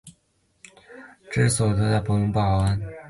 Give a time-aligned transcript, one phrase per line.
[1.31, 2.65] 治所在永安堡。